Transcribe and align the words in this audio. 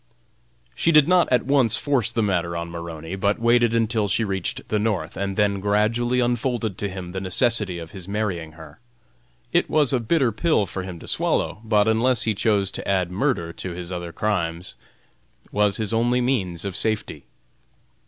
She 0.73 0.91
did 0.91 1.07
not 1.07 1.31
at 1.31 1.45
once 1.45 1.77
force 1.77 2.11
the 2.11 2.23
matter 2.23 2.57
on 2.57 2.71
Maroney, 2.71 3.15
but 3.15 3.37
waited 3.37 3.75
until 3.75 4.07
she 4.07 4.23
reached 4.23 4.67
the 4.69 4.79
North, 4.79 5.15
and 5.15 5.37
then 5.37 5.59
gradually 5.59 6.19
unfolded 6.19 6.75
to 6.79 6.89
him 6.89 7.11
the 7.11 7.21
necessity 7.21 7.77
of 7.77 7.91
his 7.91 8.07
marrying 8.07 8.53
her. 8.53 8.79
It 9.53 9.69
was 9.69 9.93
a 9.93 9.99
bitter 9.99 10.31
pill 10.31 10.65
for 10.65 10.81
him 10.81 10.97
to 10.97 11.07
swallow, 11.07 11.61
but 11.63 11.87
unless 11.87 12.23
he 12.23 12.33
chose 12.33 12.71
to 12.71 12.87
add 12.87 13.11
murder 13.11 13.53
to 13.53 13.73
his 13.73 13.91
other 13.91 14.11
crimes, 14.11 14.73
was 15.51 15.77
his 15.77 15.93
only 15.93 16.19
means 16.19 16.65
of 16.65 16.75
safety. 16.75 17.25